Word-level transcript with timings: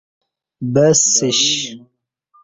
ب 0.73 0.75
سیش 1.13 1.41